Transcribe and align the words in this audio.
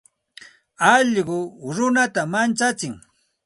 Alluqu 0.91 1.37
runata 1.75 2.21
manchatsin. 2.33 2.93